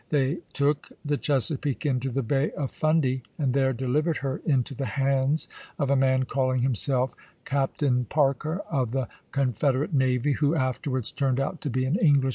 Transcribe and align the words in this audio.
They 0.09 0.39
took 0.53 0.89
the 1.05 1.15
Chesapeake 1.15 1.85
into 1.85 2.09
the 2.09 2.23
Bay 2.23 2.49
of 2.53 2.71
Fundy, 2.71 3.21
and 3.37 3.53
there 3.53 3.71
delivered 3.71 4.17
her 4.17 4.41
into 4.47 4.73
the 4.73 4.87
hands 4.87 5.47
of 5.77 5.91
a 5.91 5.95
man 5.95 6.23
calling 6.23 6.63
himself 6.63 7.13
Captain 7.45 8.05
Parker 8.05 8.61
of 8.71 8.93
the 8.93 9.07
Confederate 9.31 9.93
navy, 9.93 10.31
who 10.31 10.55
afterwards 10.55 11.11
turned 11.11 11.39
out 11.39 11.61
to 11.61 11.69
be 11.69 11.81
an 11.81 11.87
Englishman 11.97 12.01
to 12.01 12.09
Hoi 12.09 12.15
combe, 12.15 12.21
Feb. 12.23 12.29